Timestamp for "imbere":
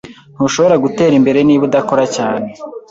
1.19-1.39